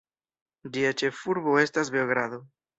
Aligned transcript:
Ĝia 0.77 0.95
ĉefurbo 1.03 1.55
estas 1.67 1.95
Beogrado. 1.99 2.45